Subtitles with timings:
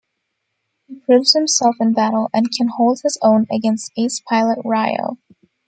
[0.87, 5.19] He proves himself in battle, and can hold his own against ace pilot Ryo.